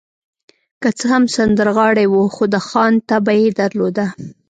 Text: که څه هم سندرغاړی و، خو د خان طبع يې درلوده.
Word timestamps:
که 0.81 0.89
څه 0.97 1.05
هم 1.11 1.23
سندرغاړی 1.35 2.05
و، 2.09 2.15
خو 2.35 2.43
د 2.53 2.55
خان 2.67 2.93
طبع 3.09 3.35
يې 3.41 3.47
درلوده. 3.59 4.05